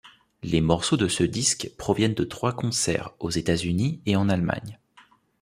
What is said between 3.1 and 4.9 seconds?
aux États-Unis et en Allemagne.